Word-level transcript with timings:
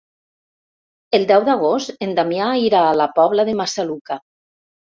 El 1.17 1.27
deu 1.31 1.45
d'agost 1.49 2.03
en 2.07 2.17
Damià 2.21 2.49
irà 2.63 2.81
a 2.89 2.99
la 3.03 3.09
Pobla 3.21 3.49
de 3.53 3.57
Massaluca. 3.63 4.21